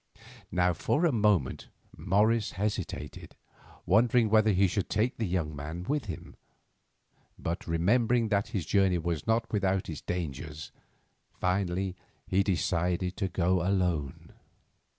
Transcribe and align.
Now 0.51 0.73
for 0.73 1.05
a 1.05 1.11
moment 1.11 1.69
Morris 1.95 2.53
hesitated, 2.53 3.35
wondering 3.85 4.31
whether 4.31 4.51
he 4.51 4.65
should 4.65 4.89
take 4.89 5.17
the 5.17 5.27
young 5.27 5.55
man 5.55 5.83
with 5.83 6.05
him; 6.05 6.35
but 7.37 7.67
remembering 7.67 8.29
that 8.29 8.47
this 8.51 8.65
journey 8.65 8.97
was 8.97 9.27
not 9.27 9.51
without 9.53 9.89
its 9.89 10.01
dangers, 10.01 10.71
finally 11.39 11.95
he 12.25 12.41
decided 12.41 13.15
to 13.17 13.27
go 13.27 13.61
alone. 13.61 14.33